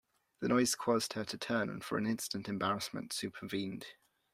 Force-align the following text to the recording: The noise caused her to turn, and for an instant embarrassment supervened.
The 0.39 0.47
noise 0.47 0.73
caused 0.73 1.13
her 1.13 1.23
to 1.25 1.37
turn, 1.37 1.69
and 1.69 1.83
for 1.83 1.99
an 1.99 2.07
instant 2.07 2.49
embarrassment 2.49 3.13
supervened. 3.13 3.85